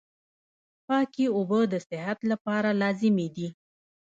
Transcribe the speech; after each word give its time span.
پاکي 0.87 1.25
اوبه 1.35 1.59
د 1.73 1.75
صحت 1.87 2.19
لپاره 2.31 2.69
لازمي 2.81 3.27
دي. 3.35 3.47